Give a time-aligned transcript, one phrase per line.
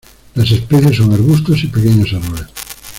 [0.33, 2.47] Las especies son arbustos y pequeños árboles.